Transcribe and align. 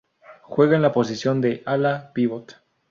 Juega 0.41 0.75
en 0.77 0.81
la 0.81 0.91
posición 0.91 1.41
de 1.41 1.61
Ala-Pivot. 1.63 2.55